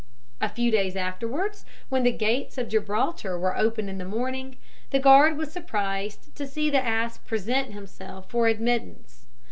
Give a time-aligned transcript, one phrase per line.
[0.41, 4.57] A few days afterwards, when the gates of Gibraltar were opened in the morning,
[4.89, 9.27] the guard was surprised to see the ass present himself for admittance.